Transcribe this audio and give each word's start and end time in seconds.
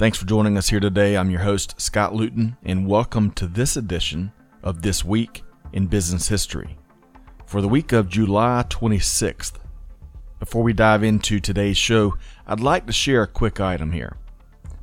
Thanks 0.00 0.16
for 0.16 0.24
joining 0.24 0.56
us 0.56 0.70
here 0.70 0.80
today. 0.80 1.14
I'm 1.14 1.28
your 1.28 1.42
host, 1.42 1.78
Scott 1.78 2.14
Luton, 2.14 2.56
and 2.64 2.88
welcome 2.88 3.32
to 3.32 3.46
this 3.46 3.76
edition 3.76 4.32
of 4.62 4.80
This 4.80 5.04
Week 5.04 5.42
in 5.74 5.88
Business 5.88 6.26
History 6.26 6.78
for 7.44 7.60
the 7.60 7.68
week 7.68 7.92
of 7.92 8.08
July 8.08 8.64
26th. 8.70 9.56
Before 10.38 10.62
we 10.62 10.72
dive 10.72 11.02
into 11.02 11.38
today's 11.38 11.76
show, 11.76 12.14
I'd 12.46 12.60
like 12.60 12.86
to 12.86 12.94
share 12.94 13.24
a 13.24 13.26
quick 13.26 13.60
item 13.60 13.92
here. 13.92 14.16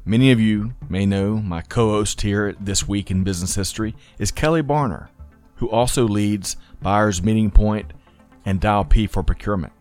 Many 0.05 0.31
of 0.31 0.39
you 0.39 0.75
may 0.87 1.07
know 1.07 1.37
my 1.37 1.63
co 1.63 1.89
host 1.89 2.21
here 2.21 2.45
at 2.45 2.63
This 2.63 2.87
Week 2.87 3.09
in 3.09 3.23
Business 3.23 3.55
History 3.55 3.95
is 4.19 4.29
Kelly 4.29 4.61
Barner, 4.61 5.07
who 5.55 5.67
also 5.67 6.07
leads 6.07 6.57
Buyers 6.83 7.23
Meeting 7.23 7.49
Point 7.49 7.91
and 8.45 8.61
Dial 8.61 8.85
P 8.85 9.07
for 9.07 9.23
procurement. 9.23 9.73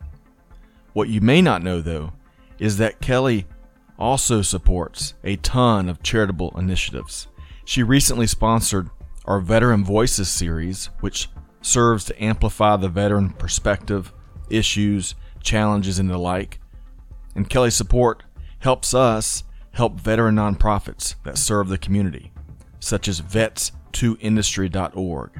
What 0.94 1.10
you 1.10 1.20
may 1.20 1.42
not 1.42 1.62
know, 1.62 1.82
though, 1.82 2.14
is 2.58 2.78
that 2.78 3.02
Kelly 3.02 3.44
also 3.98 4.42
supports 4.42 5.14
a 5.24 5.36
ton 5.36 5.88
of 5.88 6.02
charitable 6.02 6.52
initiatives. 6.58 7.28
She 7.64 7.82
recently 7.82 8.26
sponsored 8.26 8.90
our 9.24 9.40
Veteran 9.40 9.82
Voices 9.84 10.28
series, 10.28 10.90
which 11.00 11.30
serves 11.62 12.04
to 12.04 12.22
amplify 12.22 12.76
the 12.76 12.88
veteran 12.88 13.30
perspective, 13.30 14.12
issues, 14.48 15.16
challenges, 15.42 15.98
and 15.98 16.08
the 16.08 16.18
like. 16.18 16.60
And 17.34 17.50
Kelly's 17.50 17.74
support 17.74 18.22
helps 18.60 18.94
us 18.94 19.42
help 19.72 19.98
veteran 20.00 20.36
nonprofits 20.36 21.16
that 21.24 21.38
serve 21.38 21.68
the 21.68 21.78
community, 21.78 22.32
such 22.80 23.08
as 23.08 23.20
vets2industry.org. 23.20 25.30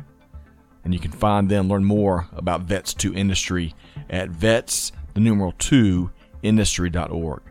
And 0.85 0.93
you 0.95 1.01
can 1.01 1.13
find 1.13 1.49
them, 1.49 1.69
learn 1.69 1.85
more 1.85 2.29
about 2.33 2.67
Vets2 2.67 3.17
Industry 3.17 3.75
at 4.09 4.31
vets, 4.31 4.93
the 5.15 5.21
numeral 5.21 5.53
2, 5.59 6.11
industry.org. 6.43 7.43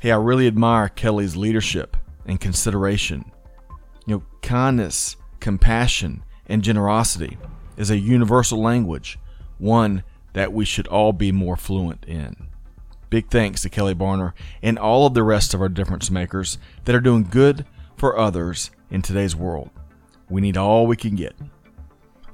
Hey, 0.00 0.12
I 0.12 0.16
really 0.16 0.46
admire 0.46 0.88
Kelly's 0.88 1.36
leadership 1.36 1.94
and 2.24 2.40
consideration. 2.40 3.30
You 4.06 4.14
know, 4.16 4.22
kindness, 4.40 5.16
compassion, 5.40 6.24
and 6.46 6.62
generosity 6.62 7.36
is 7.76 7.90
a 7.90 7.98
universal 7.98 8.62
language, 8.62 9.18
one 9.58 10.02
that 10.32 10.54
we 10.54 10.64
should 10.64 10.86
all 10.86 11.12
be 11.12 11.32
more 11.32 11.54
fluent 11.54 12.06
in. 12.06 12.48
Big 13.10 13.28
thanks 13.28 13.60
to 13.60 13.68
Kelly 13.68 13.94
Barner 13.94 14.32
and 14.62 14.78
all 14.78 15.06
of 15.06 15.12
the 15.12 15.22
rest 15.22 15.52
of 15.52 15.60
our 15.60 15.68
difference 15.68 16.10
makers 16.10 16.56
that 16.86 16.94
are 16.94 17.00
doing 17.00 17.24
good 17.24 17.66
for 17.98 18.16
others 18.16 18.70
in 18.90 19.02
today's 19.02 19.36
world. 19.36 19.68
We 20.30 20.40
need 20.40 20.56
all 20.56 20.86
we 20.86 20.96
can 20.96 21.14
get. 21.14 21.36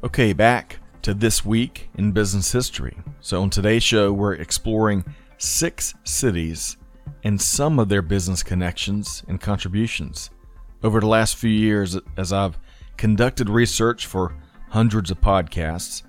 Okay, 0.05 0.33
back 0.33 0.79
to 1.03 1.15
this 1.15 1.45
week 1.45 1.89
in 1.97 2.13
business 2.13 2.53
history. 2.53 2.97
So, 3.21 3.43
on 3.43 3.51
today's 3.51 3.83
show, 3.83 4.13
we're 4.13 4.35
exploring 4.35 5.05
six 5.37 5.95
cities 6.05 6.77
and 7.25 7.41
some 7.41 7.79
of 7.79 7.89
their 7.89 8.03
business 8.03 8.43
connections 8.43 9.23
and 9.29 9.41
contributions. 9.41 10.31
Over 10.83 11.01
the 11.01 11.07
last 11.07 11.37
few 11.37 11.51
years, 11.51 11.99
as 12.17 12.33
I've 12.33 12.59
conducted 12.97 13.49
research 13.49 14.07
for 14.07 14.37
hundreds 14.71 15.11
of 15.11 15.21
podcasts, 15.21 16.03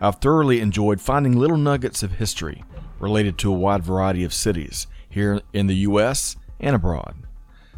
I've 0.00 0.16
thoroughly 0.16 0.60
enjoyed 0.60 1.00
finding 1.00 1.36
little 1.36 1.56
nuggets 1.56 2.02
of 2.02 2.12
history 2.12 2.64
related 2.98 3.38
to 3.38 3.52
a 3.52 3.56
wide 3.56 3.82
variety 3.82 4.24
of 4.24 4.32
cities 4.32 4.86
here 5.08 5.40
in 5.52 5.66
the 5.66 5.76
U.S. 5.76 6.36
and 6.58 6.76
abroad. 6.76 7.16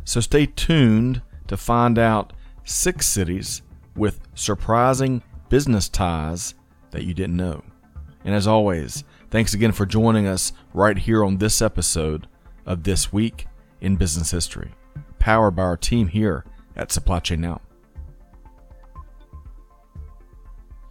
So 0.05 0.21
stay 0.21 0.47
tuned 0.47 1.23
to 1.49 1.57
find 1.57 1.99
out 1.99 2.33
six 2.65 3.07
cities 3.07 3.63
with 3.97 4.21
surprising 4.35 5.23
business 5.49 5.89
ties 5.89 6.55
that 6.91 7.05
you 7.05 7.15
didn't 7.15 7.37
know. 7.37 7.63
And 8.25 8.35
as 8.35 8.47
always, 8.47 9.05
thanks 9.31 9.55
again 9.55 9.73
for 9.73 9.87
joining 9.87 10.27
us 10.27 10.53
right 10.73 10.97
here 10.97 11.25
on 11.25 11.39
this 11.39 11.61
episode 11.61 12.29
of 12.67 12.83
This 12.83 13.13
Week 13.13 13.47
in 13.81 13.97
Business 13.97 14.31
History, 14.31 14.73
powered 15.19 15.57
by 15.57 15.63
our 15.63 15.77
team 15.77 16.09
here 16.09 16.45
at 16.77 16.93
Supply 16.93 17.21
Chain 17.21 17.41
Now. 17.41 17.61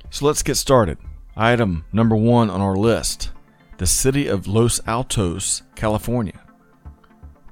So 0.10 0.26
let's 0.26 0.44
get 0.44 0.56
started. 0.56 0.98
Item 1.38 1.86
number 1.94 2.16
one 2.16 2.50
on 2.50 2.62
our 2.62 2.76
list 2.76 3.32
the 3.78 3.88
city 3.88 4.28
of 4.28 4.46
Los 4.46 4.80
Altos, 4.86 5.64
California. 5.74 6.40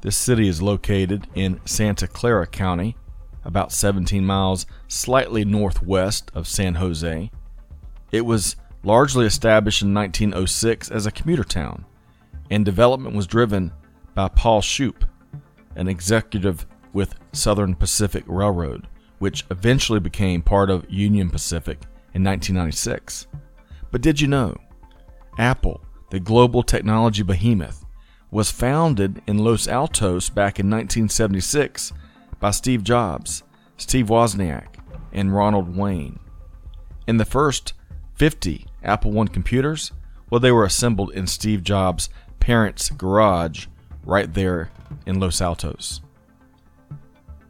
This 0.02 0.16
city 0.16 0.48
is 0.48 0.62
located 0.62 1.28
in 1.34 1.60
Santa 1.66 2.08
Clara 2.08 2.46
County, 2.46 2.96
about 3.44 3.72
17 3.72 4.24
miles 4.24 4.68
slightly 4.88 5.44
northwest 5.44 6.30
of 6.36 6.48
San 6.48 6.76
Jose. 6.76 7.32
It 8.12 8.22
was 8.22 8.58
largely 8.84 9.26
established 9.26 9.82
in 9.82 9.94
1906 9.94 10.92
as 10.92 11.06
a 11.06 11.12
commuter 11.12 11.44
town, 11.44 11.86
and 12.52 12.64
development 12.64 13.16
was 13.16 13.26
driven 13.26 13.72
by 14.14 14.28
Paul 14.28 14.62
Shoup, 14.62 15.04
an 15.76 15.88
executive 15.88 16.66
with 16.94 17.16
Southern 17.32 17.76
Pacific 17.76 18.24
Railroad, 18.28 18.88
which 19.20 19.46
eventually 19.52 20.00
became 20.00 20.42
part 20.42 20.70
of 20.70 20.90
Union 20.90 21.30
Pacific 21.30 21.82
in 22.14 22.24
1996. 22.24 23.28
But 23.92 24.02
did 24.02 24.20
you 24.20 24.28
know? 24.28 24.56
Apple, 25.38 25.82
the 26.10 26.20
global 26.20 26.64
technology 26.64 27.24
behemoth, 27.24 27.86
was 28.32 28.52
founded 28.52 29.22
in 29.28 29.38
Los 29.38 29.68
Altos 29.68 30.30
back 30.30 30.60
in 30.60 30.70
1976 30.70 31.94
by 32.40 32.52
Steve 32.52 32.84
Jobs, 32.84 33.44
Steve 33.78 34.08
Wozniak, 34.08 34.76
and 35.12 35.34
Ronald 35.34 35.76
Wayne. 35.76 36.20
In 37.08 37.18
the 37.18 37.26
first 37.26 37.74
50 38.16 38.68
Apple 38.84 39.20
I 39.20 39.26
computers, 39.26 39.92
well, 40.30 40.40
they 40.40 40.52
were 40.52 40.66
assembled 40.66 41.12
in 41.12 41.26
Steve 41.26 41.64
Jobs' 41.64 42.10
parents' 42.40 42.90
garage 42.90 43.66
right 44.04 44.34
there 44.34 44.72
in 45.06 45.20
Los 45.20 45.42
Altos. 45.42 46.02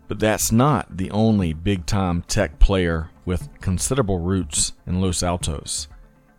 But 0.08 0.20
that's 0.20 0.52
not 0.52 0.98
the 0.98 1.12
only 1.12 1.54
big 1.54 1.86
time 1.86 2.24
tech 2.24 2.60
player 2.60 3.12
with 3.26 3.50
considerable 3.62 4.20
roots 4.20 4.74
in 4.88 5.02
Los 5.02 5.22
Altos. 5.22 5.88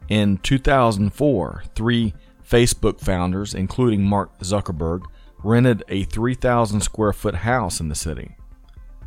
In 0.08 0.38
2004, 0.38 1.62
three 1.76 2.14
Facebook 2.44 2.98
founders, 3.00 3.54
including 3.54 4.02
Mark 4.02 4.36
Zuckerberg, 4.40 5.02
rented 5.44 5.84
a 5.88 6.02
3,000 6.04 6.80
square 6.80 7.12
foot 7.12 7.36
house 7.36 7.78
in 7.78 7.88
the 7.88 7.94
city. 7.94 8.36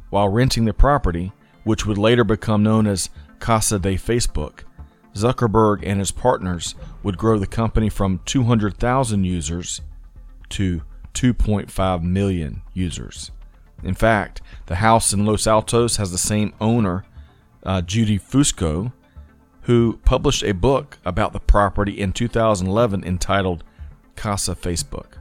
While 0.09 0.29
renting 0.29 0.63
the 0.65 0.73
property, 0.73 1.33
which 1.65 1.85
would 1.85 1.97
later 1.97 2.23
become 2.23 2.63
known 2.63 2.87
as 2.87 3.09
Casa 3.39 3.79
de 3.79 3.95
Facebook, 3.95 4.61
Zuckerberg 5.13 5.81
and 5.83 5.99
his 5.99 6.11
partners 6.11 6.75
would 7.03 7.17
grow 7.17 7.37
the 7.37 7.47
company 7.47 7.89
from 7.89 8.21
200,000 8.25 9.23
users 9.25 9.81
to 10.49 10.81
2.5 11.13 12.03
million 12.03 12.61
users. 12.73 13.31
In 13.83 13.93
fact, 13.93 14.41
the 14.67 14.75
house 14.75 15.13
in 15.13 15.25
Los 15.25 15.45
Altos 15.45 15.97
has 15.97 16.11
the 16.11 16.17
same 16.17 16.53
owner, 16.61 17.05
uh, 17.63 17.81
Judy 17.81 18.17
Fusco, 18.17 18.93
who 19.63 19.99
published 20.05 20.43
a 20.43 20.53
book 20.53 20.97
about 21.05 21.33
the 21.33 21.39
property 21.39 21.99
in 21.99 22.13
2011 22.13 23.03
entitled 23.03 23.63
Casa 24.15 24.55
Facebook. 24.55 25.17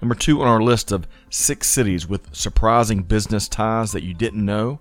Number 0.00 0.14
two 0.14 0.40
on 0.40 0.48
our 0.48 0.62
list 0.62 0.92
of 0.92 1.06
six 1.30 1.68
cities 1.68 2.08
with 2.08 2.34
surprising 2.34 3.02
business 3.02 3.48
ties 3.48 3.92
that 3.92 4.02
you 4.02 4.14
didn't 4.14 4.44
know, 4.44 4.80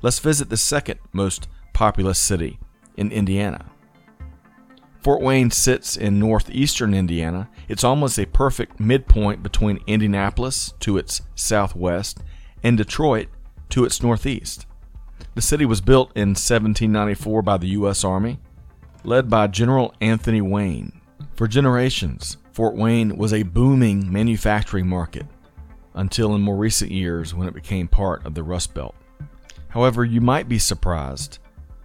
let's 0.00 0.18
visit 0.18 0.48
the 0.48 0.56
second 0.56 0.98
most 1.12 1.48
populous 1.72 2.18
city 2.18 2.58
in 2.96 3.12
Indiana. 3.12 3.71
Fort 5.02 5.20
Wayne 5.20 5.50
sits 5.50 5.96
in 5.96 6.20
northeastern 6.20 6.94
Indiana. 6.94 7.50
It's 7.68 7.82
almost 7.82 8.20
a 8.20 8.26
perfect 8.26 8.78
midpoint 8.78 9.42
between 9.42 9.80
Indianapolis 9.88 10.74
to 10.78 10.96
its 10.96 11.22
southwest 11.34 12.22
and 12.62 12.76
Detroit 12.76 13.26
to 13.70 13.84
its 13.84 14.00
northeast. 14.00 14.64
The 15.34 15.42
city 15.42 15.64
was 15.64 15.80
built 15.80 16.12
in 16.14 16.30
1794 16.30 17.42
by 17.42 17.56
the 17.56 17.68
U.S. 17.68 18.04
Army, 18.04 18.38
led 19.02 19.28
by 19.28 19.48
General 19.48 19.92
Anthony 20.00 20.40
Wayne. 20.40 21.00
For 21.34 21.48
generations, 21.48 22.36
Fort 22.52 22.76
Wayne 22.76 23.16
was 23.16 23.32
a 23.32 23.42
booming 23.42 24.12
manufacturing 24.12 24.86
market 24.86 25.26
until 25.94 26.36
in 26.36 26.42
more 26.42 26.56
recent 26.56 26.92
years 26.92 27.34
when 27.34 27.48
it 27.48 27.54
became 27.54 27.88
part 27.88 28.24
of 28.24 28.34
the 28.34 28.42
Rust 28.44 28.72
Belt. 28.72 28.94
However, 29.68 30.04
you 30.04 30.20
might 30.20 30.48
be 30.48 30.60
surprised 30.60 31.38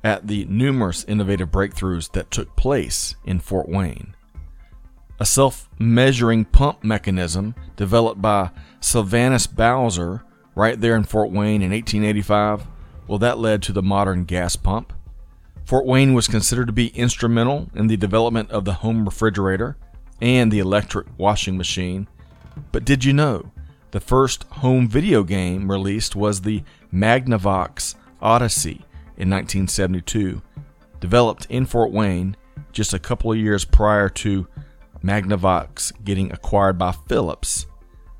at 0.07 0.25
the 0.27 0.45
numerous 0.45 1.03
innovative 1.03 1.51
breakthroughs 1.51 2.09
that 2.13 2.31
took 2.31 2.55
place 2.55 3.15
in 3.25 3.41
Fort 3.41 3.67
Wayne. 3.67 4.15
A 5.19 5.25
self 5.25 5.67
measuring 5.77 6.45
pump 6.45 6.81
mechanism 6.81 7.55
developed 7.75 8.21
by 8.21 8.51
Sylvanus 8.79 9.47
Bowser 9.47 10.23
right 10.55 10.79
there 10.79 10.95
in 10.95 11.03
Fort 11.03 11.29
Wayne 11.29 11.61
in 11.61 11.71
1885, 11.71 12.67
well, 13.05 13.17
that 13.17 13.37
led 13.37 13.61
to 13.63 13.73
the 13.73 13.83
modern 13.83 14.23
gas 14.23 14.55
pump. 14.55 14.93
Fort 15.65 15.85
Wayne 15.85 16.13
was 16.13 16.29
considered 16.29 16.67
to 16.67 16.73
be 16.73 16.87
instrumental 16.95 17.69
in 17.75 17.87
the 17.87 17.97
development 17.97 18.49
of 18.49 18.63
the 18.63 18.75
home 18.75 19.03
refrigerator 19.03 19.75
and 20.21 20.53
the 20.53 20.59
electric 20.59 21.07
washing 21.17 21.57
machine. 21.57 22.07
But 22.71 22.85
did 22.85 23.03
you 23.03 23.11
know 23.11 23.51
the 23.91 23.99
first 23.99 24.43
home 24.43 24.87
video 24.87 25.23
game 25.23 25.69
released 25.69 26.15
was 26.15 26.41
the 26.41 26.63
Magnavox 26.93 27.95
Odyssey 28.21 28.85
in 29.17 29.29
1972, 29.29 30.41
developed 30.99 31.47
in 31.49 31.65
Fort 31.65 31.91
Wayne 31.91 32.35
just 32.71 32.93
a 32.93 32.99
couple 32.99 33.31
of 33.31 33.37
years 33.37 33.65
prior 33.65 34.09
to 34.09 34.47
Magnavox 35.03 35.91
getting 36.03 36.31
acquired 36.31 36.77
by 36.77 36.91
Philips 36.91 37.65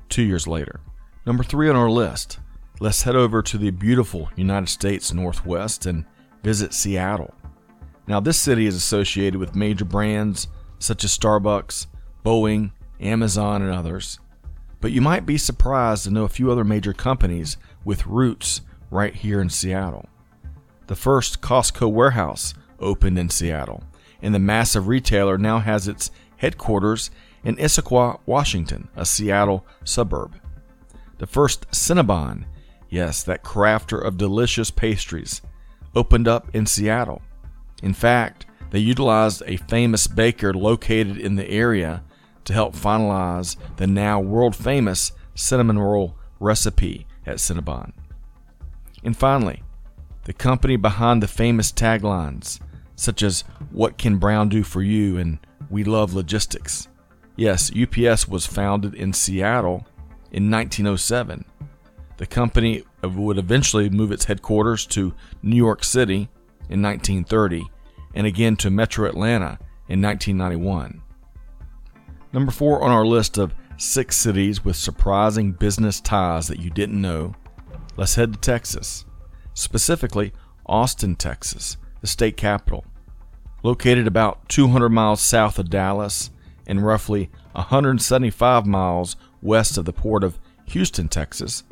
two 0.08 0.22
years 0.22 0.46
later. 0.46 0.80
Number 1.26 1.44
three 1.44 1.68
on 1.68 1.76
our 1.76 1.90
list, 1.90 2.38
let's 2.80 3.02
head 3.02 3.16
over 3.16 3.42
to 3.42 3.58
the 3.58 3.70
beautiful 3.70 4.30
United 4.36 4.68
States 4.68 5.12
Northwest 5.12 5.86
and 5.86 6.04
visit 6.42 6.72
Seattle. 6.72 7.34
Now, 8.06 8.20
this 8.20 8.38
city 8.38 8.66
is 8.66 8.74
associated 8.74 9.38
with 9.38 9.54
major 9.54 9.84
brands 9.84 10.48
such 10.78 11.04
as 11.04 11.16
Starbucks, 11.16 11.86
Boeing, 12.24 12.72
Amazon, 13.00 13.62
and 13.62 13.72
others. 13.72 14.18
But 14.80 14.92
you 14.92 15.00
might 15.00 15.26
be 15.26 15.36
surprised 15.36 16.04
to 16.04 16.10
know 16.10 16.24
a 16.24 16.28
few 16.28 16.50
other 16.50 16.64
major 16.64 16.92
companies 16.92 17.56
with 17.84 18.06
roots 18.06 18.62
right 18.90 19.14
here 19.14 19.40
in 19.40 19.50
Seattle. 19.50 20.08
The 20.88 20.96
first 20.96 21.42
Costco 21.42 21.92
warehouse 21.92 22.54
opened 22.80 23.18
in 23.18 23.28
Seattle, 23.28 23.84
and 24.22 24.34
the 24.34 24.38
massive 24.38 24.88
retailer 24.88 25.36
now 25.36 25.58
has 25.58 25.86
its 25.86 26.10
headquarters 26.38 27.10
in 27.44 27.56
Issaquah, 27.56 28.20
Washington, 28.24 28.88
a 28.96 29.04
Seattle 29.04 29.66
suburb. 29.84 30.40
The 31.18 31.26
first 31.26 31.70
Cinnabon, 31.72 32.46
yes, 32.88 33.22
that 33.24 33.44
crafter 33.44 34.02
of 34.02 34.16
delicious 34.16 34.70
pastries, 34.70 35.42
opened 35.94 36.26
up 36.26 36.48
in 36.54 36.64
Seattle. 36.64 37.20
In 37.82 37.92
fact, 37.92 38.46
they 38.70 38.78
utilized 38.78 39.42
a 39.44 39.58
famous 39.58 40.06
baker 40.06 40.54
located 40.54 41.18
in 41.18 41.36
the 41.36 41.50
area 41.50 42.02
to 42.44 42.54
help 42.54 42.74
finalize 42.74 43.56
the 43.76 43.86
now 43.86 44.20
world 44.20 44.56
famous 44.56 45.12
cinnamon 45.34 45.78
roll 45.78 46.16
recipe 46.40 47.06
at 47.26 47.36
Cinnabon. 47.36 47.92
And 49.04 49.14
finally, 49.14 49.62
the 50.28 50.34
company 50.34 50.76
behind 50.76 51.22
the 51.22 51.26
famous 51.26 51.72
taglines, 51.72 52.60
such 52.96 53.22
as 53.22 53.44
What 53.70 53.96
Can 53.96 54.18
Brown 54.18 54.50
Do 54.50 54.62
For 54.62 54.82
You 54.82 55.16
and 55.16 55.38
We 55.70 55.84
Love 55.84 56.12
Logistics. 56.12 56.86
Yes, 57.34 57.72
UPS 57.74 58.28
was 58.28 58.44
founded 58.44 58.94
in 58.94 59.14
Seattle 59.14 59.86
in 60.30 60.50
1907. 60.50 61.46
The 62.18 62.26
company 62.26 62.84
would 63.02 63.38
eventually 63.38 63.88
move 63.88 64.12
its 64.12 64.26
headquarters 64.26 64.84
to 64.88 65.14
New 65.42 65.56
York 65.56 65.82
City 65.82 66.28
in 66.68 66.82
1930 66.82 67.64
and 68.12 68.26
again 68.26 68.54
to 68.56 68.68
Metro 68.68 69.08
Atlanta 69.08 69.58
in 69.88 70.02
1991. 70.02 71.00
Number 72.34 72.52
four 72.52 72.82
on 72.82 72.90
our 72.90 73.06
list 73.06 73.38
of 73.38 73.54
six 73.78 74.14
cities 74.14 74.62
with 74.62 74.76
surprising 74.76 75.52
business 75.52 76.02
ties 76.02 76.48
that 76.48 76.60
you 76.60 76.68
didn't 76.68 77.00
know, 77.00 77.34
let's 77.96 78.16
head 78.16 78.34
to 78.34 78.38
Texas 78.38 79.06
specifically 79.58 80.32
Austin, 80.66 81.16
Texas, 81.16 81.76
the 82.00 82.06
state 82.06 82.36
capital. 82.36 82.84
Located 83.62 84.06
about 84.06 84.48
200 84.48 84.88
miles 84.88 85.20
south 85.20 85.58
of 85.58 85.68
Dallas 85.68 86.30
and 86.66 86.86
roughly 86.86 87.28
175 87.52 88.66
miles 88.66 89.16
west 89.42 89.76
of 89.76 89.84
the 89.84 89.92
port 89.92 90.22
of 90.22 90.38
Houston, 90.66 91.08
Texas, 91.08 91.64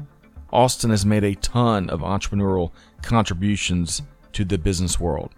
Austin 0.52 0.90
has 0.90 1.06
made 1.06 1.22
a 1.22 1.34
ton 1.36 1.88
of 1.90 2.00
entrepreneurial 2.00 2.72
contributions 3.02 4.02
to 4.32 4.44
the 4.44 4.58
business 4.58 4.98
world. 4.98 5.32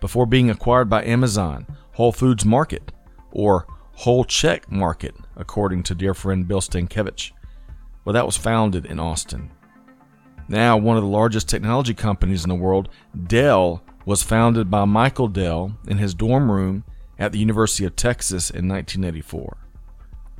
Before 0.00 0.26
being 0.26 0.50
acquired 0.50 0.90
by 0.90 1.04
Amazon, 1.04 1.66
Whole 1.92 2.12
Foods 2.12 2.44
Market, 2.44 2.92
or 3.30 3.66
Whole 3.92 4.24
Check 4.24 4.70
Market, 4.70 5.14
according 5.36 5.84
to 5.84 5.94
dear 5.94 6.12
friend 6.12 6.46
Bill 6.46 6.60
Stankiewicz, 6.60 7.32
well, 8.04 8.12
that 8.12 8.26
was 8.26 8.36
founded 8.36 8.84
in 8.84 9.00
Austin. 9.00 9.50
Now, 10.48 10.76
one 10.76 10.96
of 10.96 11.02
the 11.02 11.08
largest 11.08 11.48
technology 11.48 11.94
companies 11.94 12.44
in 12.44 12.48
the 12.48 12.54
world, 12.54 12.88
Dell, 13.26 13.82
was 14.04 14.22
founded 14.22 14.70
by 14.70 14.84
Michael 14.84 15.28
Dell 15.28 15.76
in 15.88 15.98
his 15.98 16.14
dorm 16.14 16.50
room 16.50 16.84
at 17.18 17.32
the 17.32 17.38
University 17.38 17.84
of 17.84 17.96
Texas 17.96 18.50
in 18.50 18.68
1984. 18.68 19.56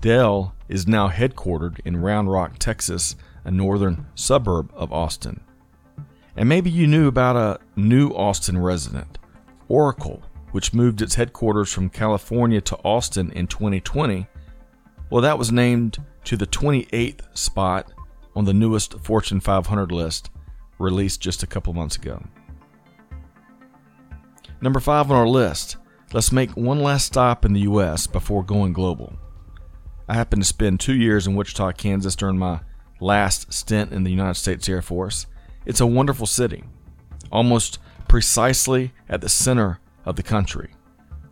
Dell 0.00 0.55
is 0.69 0.87
now 0.87 1.08
headquartered 1.08 1.81
in 1.85 1.97
Round 1.97 2.31
Rock, 2.31 2.58
Texas, 2.58 3.17
a 3.44 3.50
northern 3.50 4.06
suburb 4.14 4.70
of 4.75 4.93
Austin. 4.93 5.41
And 6.37 6.49
maybe 6.49 6.70
you 6.70 6.87
knew 6.87 7.08
about 7.08 7.37
a 7.37 7.58
new 7.81 8.11
Austin 8.11 8.58
resident, 8.58 9.19
Oracle, 9.69 10.23
which 10.53 10.75
moved 10.75 11.03
its 11.03 11.14
headquarters 11.17 11.73
from 11.73 11.88
California 11.88 12.61
to 12.61 12.76
Austin 12.85 13.32
in 13.32 13.47
2020. 13.47 14.26
Well, 15.11 15.23
that 15.23 15.38
was 15.38 15.50
named 15.50 15.99
to 16.25 16.37
the 16.37 16.47
28th 16.47 17.20
spot 17.37 17.91
on 18.36 18.44
the 18.44 18.54
newest 18.54 19.00
Fortune 19.00 19.40
500 19.40 19.90
list 19.90 20.30
released 20.78 21.20
just 21.20 21.42
a 21.42 21.46
couple 21.46 21.72
months 21.72 21.96
ago. 21.96 22.22
Number 24.60 24.78
five 24.78 25.10
on 25.10 25.16
our 25.16 25.26
list, 25.26 25.78
let's 26.12 26.31
make 26.31 26.50
one 26.50 26.82
last 26.82 27.06
stop 27.06 27.44
in 27.44 27.55
the 27.55 27.60
U.S. 27.60 28.06
before 28.06 28.44
going 28.44 28.72
global. 28.72 29.14
I 30.08 30.14
happened 30.14 30.43
to 30.43 30.48
spend 30.48 30.78
two 30.78 30.94
years 30.94 31.26
in 31.26 31.34
Wichita, 31.34 31.72
Kansas 31.72 32.14
during 32.14 32.38
my 32.38 32.60
last 33.00 33.52
stint 33.52 33.93
in 33.93 34.05
the 34.05 34.10
United 34.10 34.34
States 34.34 34.69
Air 34.69 34.82
Force. 34.82 35.26
It's 35.64 35.81
a 35.81 35.86
wonderful 35.86 36.26
city, 36.26 36.62
almost 37.32 37.78
precisely 38.06 38.93
at 39.08 39.20
the 39.20 39.28
center 39.28 39.81
of 40.05 40.16
the 40.16 40.22
country. 40.22 40.70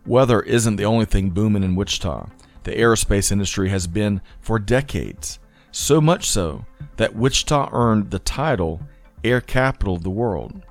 Weather 0.05 0.41
isn't 0.41 0.75
the 0.75 0.85
only 0.85 1.05
thing 1.05 1.29
booming 1.29 1.63
in 1.63 1.75
Wichita. 1.75 2.29
The 2.63 2.71
aerospace 2.71 3.31
industry 3.31 3.69
has 3.69 3.87
been 3.87 4.21
for 4.39 4.59
decades, 4.59 5.39
so 5.75 5.99
much 5.99 6.29
so 6.29 6.65
that 6.95 7.15
Wichita 7.15 7.69
earned 7.73 8.09
the 8.09 8.19
title 8.19 8.79
Air 9.25 9.41
Capital 9.41 9.95
of 9.95 10.03
the 10.03 10.09
World. 10.09 10.63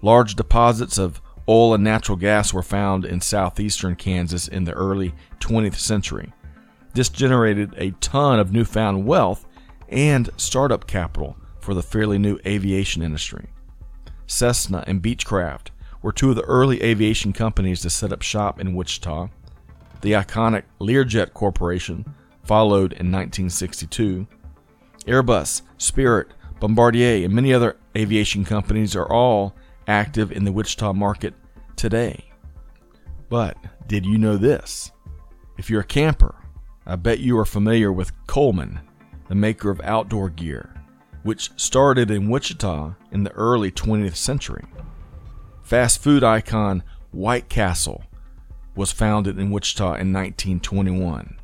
Large 0.00 0.36
deposits 0.36 0.96
of 0.96 1.20
oil 1.46 1.74
and 1.74 1.84
natural 1.84 2.16
gas 2.16 2.54
were 2.54 2.62
found 2.62 3.04
in 3.04 3.20
southeastern 3.20 3.94
Kansas 3.94 4.48
in 4.48 4.64
the 4.64 4.72
early 4.72 5.12
20th 5.40 5.74
century. 5.74 6.32
This 6.94 7.10
generated 7.10 7.74
a 7.76 7.90
ton 8.00 8.38
of 8.38 8.52
newfound 8.52 9.04
wealth 9.04 9.46
and 9.90 10.30
startup 10.38 10.86
capital 10.86 11.36
for 11.60 11.74
the 11.74 11.82
fairly 11.82 12.18
new 12.18 12.38
aviation 12.46 13.02
industry. 13.02 13.50
Cessna 14.26 14.82
and 14.86 15.02
Beechcraft 15.02 15.68
were 16.00 16.12
two 16.12 16.30
of 16.30 16.36
the 16.36 16.42
early 16.44 16.82
aviation 16.82 17.34
companies 17.34 17.82
to 17.82 17.90
set 17.90 18.12
up 18.12 18.22
shop 18.22 18.58
in 18.58 18.74
Wichita. 18.74 19.28
The 20.00 20.12
iconic 20.12 20.62
Learjet 20.80 21.34
Corporation 21.34 22.06
followed 22.44 22.92
in 22.92 23.10
1962. 23.10 24.26
Airbus, 25.06 25.62
Spirit, 25.78 26.28
Bombardier, 26.60 27.24
and 27.24 27.34
many 27.34 27.52
other 27.52 27.76
aviation 27.96 28.44
companies 28.44 28.94
are 28.94 29.10
all 29.10 29.54
active 29.86 30.30
in 30.30 30.44
the 30.44 30.52
Wichita 30.52 30.92
market 30.92 31.34
today. 31.76 32.30
But 33.28 33.56
did 33.86 34.06
you 34.06 34.18
know 34.18 34.36
this? 34.36 34.92
If 35.58 35.70
you're 35.70 35.80
a 35.80 35.84
camper, 35.84 36.34
I 36.86 36.96
bet 36.96 37.20
you 37.20 37.38
are 37.38 37.44
familiar 37.44 37.92
with 37.92 38.12
Coleman, 38.26 38.80
the 39.28 39.34
maker 39.34 39.70
of 39.70 39.80
outdoor 39.82 40.28
gear, 40.28 40.74
which 41.22 41.50
started 41.56 42.10
in 42.10 42.28
Wichita 42.28 42.94
in 43.10 43.24
the 43.24 43.32
early 43.32 43.70
20th 43.70 44.16
century. 44.16 44.64
Fast 45.62 46.02
food 46.02 46.24
icon 46.24 46.82
White 47.10 47.48
Castle 47.48 48.04
was 48.74 48.92
founded 48.92 49.38
in 49.38 49.50
Wichita 49.50 49.84
in 49.84 50.12
1921 50.12 51.38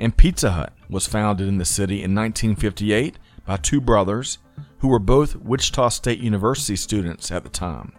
and 0.00 0.16
Pizza 0.16 0.50
Hut 0.52 0.72
was 0.88 1.06
founded 1.06 1.48
in 1.48 1.58
the 1.58 1.64
city 1.64 1.96
in 1.96 2.14
1958 2.14 3.18
by 3.46 3.56
two 3.56 3.80
brothers 3.80 4.38
who 4.78 4.88
were 4.88 4.98
both 4.98 5.36
Wichita 5.36 5.88
State 5.88 6.18
University 6.18 6.76
students 6.76 7.30
at 7.30 7.42
the 7.42 7.50
time. 7.50 7.92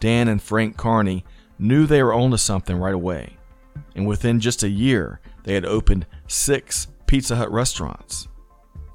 Dan 0.00 0.28
and 0.28 0.42
Frank 0.42 0.76
Carney 0.76 1.24
knew 1.58 1.86
they 1.86 2.02
were 2.02 2.14
onto 2.14 2.36
something 2.36 2.76
right 2.76 2.94
away. 2.94 3.36
And 3.94 4.06
within 4.06 4.40
just 4.40 4.62
a 4.62 4.68
year, 4.68 5.20
they 5.44 5.54
had 5.54 5.64
opened 5.64 6.06
six 6.26 6.88
Pizza 7.06 7.36
Hut 7.36 7.52
restaurants. 7.52 8.28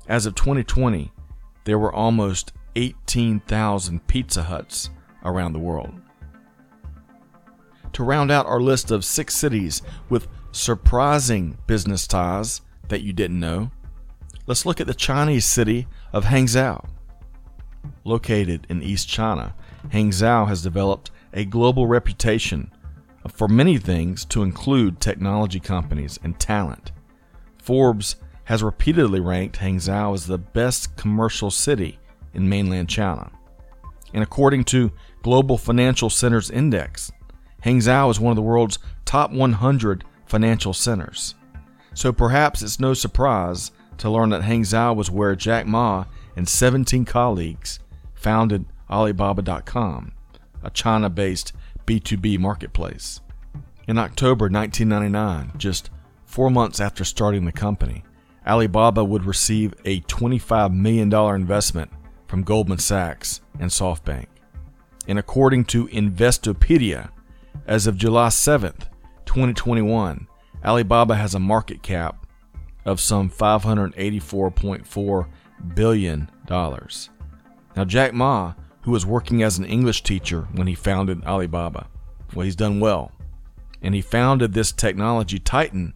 As 0.07 0.25
of 0.25 0.35
2020, 0.35 1.11
there 1.65 1.79
were 1.79 1.93
almost 1.93 2.53
18,000 2.75 4.05
Pizza 4.07 4.43
Huts 4.43 4.89
around 5.23 5.53
the 5.53 5.59
world. 5.59 5.93
To 7.97 8.03
round 8.03 8.29
out 8.29 8.45
our 8.45 8.61
list 8.61 8.91
of 8.91 9.03
six 9.03 9.35
cities 9.35 9.81
with 10.07 10.27
surprising 10.51 11.57
business 11.65 12.05
ties 12.05 12.61
that 12.89 13.01
you 13.01 13.11
didn't 13.11 13.39
know, 13.39 13.71
let's 14.45 14.67
look 14.67 14.79
at 14.79 14.85
the 14.85 14.93
Chinese 14.93 15.47
city 15.47 15.87
of 16.13 16.25
Hangzhou. 16.25 16.87
Located 18.03 18.67
in 18.69 18.83
East 18.83 19.09
China, 19.09 19.55
Hangzhou 19.87 20.47
has 20.47 20.61
developed 20.61 21.09
a 21.33 21.43
global 21.43 21.87
reputation 21.87 22.71
for 23.29 23.47
many 23.47 23.79
things 23.79 24.25
to 24.25 24.43
include 24.43 24.99
technology 24.99 25.59
companies 25.59 26.19
and 26.21 26.39
talent. 26.39 26.91
Forbes 27.57 28.17
has 28.43 28.61
repeatedly 28.61 29.21
ranked 29.21 29.57
Hangzhou 29.57 30.13
as 30.13 30.27
the 30.27 30.37
best 30.37 30.95
commercial 30.97 31.49
city 31.49 31.97
in 32.35 32.47
mainland 32.47 32.89
China. 32.89 33.31
And 34.13 34.21
according 34.21 34.65
to 34.65 34.91
Global 35.23 35.57
Financial 35.57 36.11
Centers 36.11 36.51
Index, 36.51 37.11
Hangzhou 37.67 38.09
is 38.09 38.17
one 38.17 38.31
of 38.31 38.37
the 38.37 38.41
world's 38.41 38.79
top 39.03 39.31
100 39.31 40.05
financial 40.25 40.73
centers. 40.73 41.35
So 41.93 42.13
perhaps 42.13 42.61
it's 42.61 42.79
no 42.79 42.93
surprise 42.93 43.71
to 43.97 44.09
learn 44.09 44.29
that 44.29 44.43
Hangzhou 44.43 44.95
was 44.95 45.11
where 45.11 45.35
Jack 45.35 45.67
Ma 45.67 46.05
and 46.37 46.47
17 46.47 47.03
colleagues 47.03 47.79
founded 48.13 48.65
Alibaba.com, 48.89 50.13
a 50.63 50.69
China 50.69 51.09
based 51.09 51.51
B2B 51.85 52.39
marketplace. 52.39 53.19
In 53.85 53.97
October 53.97 54.47
1999, 54.47 55.57
just 55.57 55.89
four 56.25 56.49
months 56.49 56.79
after 56.79 57.03
starting 57.03 57.43
the 57.43 57.51
company, 57.51 58.05
Alibaba 58.45 59.03
would 59.03 59.25
receive 59.25 59.73
a 59.83 59.99
$25 60.01 60.73
million 60.73 61.13
investment 61.13 61.91
from 62.27 62.43
Goldman 62.43 62.77
Sachs 62.77 63.41
and 63.59 63.69
SoftBank. 63.69 64.27
And 65.09 65.19
according 65.19 65.65
to 65.65 65.87
Investopedia, 65.87 67.09
as 67.67 67.85
of 67.85 67.97
July 67.97 68.29
7th, 68.29 68.87
2021, 69.25 70.27
Alibaba 70.63 71.15
has 71.15 71.35
a 71.35 71.39
market 71.39 71.83
cap 71.83 72.25
of 72.85 72.99
some 72.99 73.29
$584.4 73.29 75.27
billion. 75.75 76.31
Now, 76.49 77.85
Jack 77.85 78.13
Ma, 78.13 78.53
who 78.81 78.91
was 78.91 79.05
working 79.05 79.43
as 79.43 79.57
an 79.57 79.65
English 79.65 80.03
teacher 80.03 80.47
when 80.53 80.67
he 80.67 80.75
founded 80.75 81.23
Alibaba, 81.25 81.87
well, 82.33 82.45
he's 82.45 82.55
done 82.55 82.79
well. 82.79 83.11
And 83.81 83.93
he 83.93 84.01
founded 84.01 84.53
this 84.53 84.71
technology 84.71 85.37
titan 85.37 85.93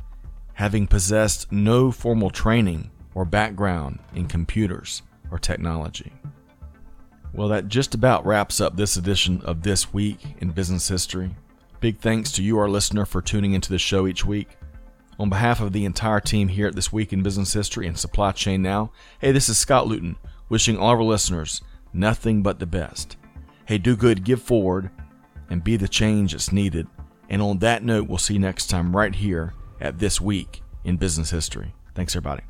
having 0.53 0.85
possessed 0.87 1.51
no 1.51 1.91
formal 1.91 2.29
training 2.29 2.91
or 3.15 3.25
background 3.25 3.99
in 4.13 4.27
computers 4.27 5.01
or 5.31 5.39
technology. 5.39 6.11
Well, 7.33 7.47
that 7.47 7.69
just 7.69 7.95
about 7.95 8.25
wraps 8.25 8.59
up 8.59 8.75
this 8.75 8.97
edition 8.97 9.41
of 9.43 9.63
This 9.63 9.93
Week 9.93 10.19
in 10.39 10.51
Business 10.51 10.89
History. 10.89 11.33
Big 11.81 11.97
thanks 11.97 12.31
to 12.33 12.43
you, 12.43 12.59
our 12.59 12.69
listener, 12.69 13.05
for 13.05 13.23
tuning 13.23 13.53
into 13.53 13.71
the 13.71 13.79
show 13.79 14.05
each 14.05 14.23
week. 14.23 14.49
On 15.17 15.29
behalf 15.29 15.61
of 15.61 15.73
the 15.73 15.83
entire 15.83 16.19
team 16.19 16.47
here 16.47 16.67
at 16.67 16.75
This 16.75 16.93
Week 16.93 17.11
in 17.11 17.23
Business 17.23 17.53
History 17.53 17.87
and 17.87 17.97
Supply 17.97 18.31
Chain 18.33 18.61
Now, 18.61 18.91
hey, 19.19 19.31
this 19.31 19.49
is 19.49 19.57
Scott 19.57 19.87
Luton, 19.87 20.15
wishing 20.47 20.77
all 20.77 20.93
of 20.93 20.99
our 20.99 21.03
listeners 21.03 21.59
nothing 21.91 22.43
but 22.43 22.59
the 22.59 22.67
best. 22.67 23.17
Hey, 23.65 23.79
do 23.79 23.95
good, 23.95 24.23
give 24.23 24.43
forward, 24.43 24.91
and 25.49 25.63
be 25.63 25.75
the 25.75 25.87
change 25.87 26.33
that's 26.33 26.51
needed. 26.51 26.85
And 27.29 27.41
on 27.41 27.57
that 27.59 27.83
note, 27.83 28.07
we'll 28.07 28.19
see 28.19 28.35
you 28.35 28.39
next 28.39 28.67
time 28.67 28.95
right 28.95 29.15
here 29.15 29.55
at 29.79 29.97
This 29.97 30.21
Week 30.21 30.61
in 30.83 30.97
Business 30.97 31.31
History. 31.31 31.73
Thanks, 31.95 32.15
everybody. 32.15 32.43